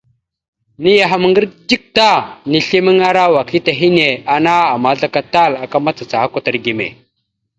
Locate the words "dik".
1.67-1.83